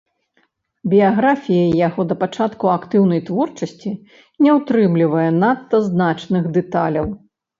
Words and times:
Біяграфія 0.93 1.65
яго 1.87 2.05
да 2.11 2.15
пачатку 2.23 2.65
актыўнай 2.77 3.21
творчасці 3.29 3.91
не 4.45 4.51
ўтрымлівае 4.57 5.29
надта 5.43 5.83
значных 5.89 6.43
дэталяў. 6.59 7.05